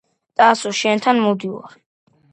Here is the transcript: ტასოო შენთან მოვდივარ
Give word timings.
ტასოო 0.39 0.71
შენთან 0.79 1.23
მოვდივარ 1.27 1.81